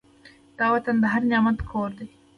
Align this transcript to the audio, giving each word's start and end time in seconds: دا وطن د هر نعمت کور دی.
دا 0.57 0.65
وطن 0.73 0.95
د 1.01 1.05
هر 1.13 1.21
نعمت 1.31 1.57
کور 1.69 1.89
دی. 1.99 2.07